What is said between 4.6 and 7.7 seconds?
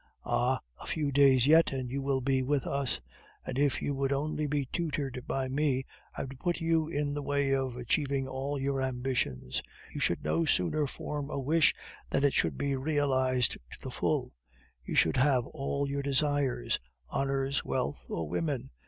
tutored by me, I would put you in the way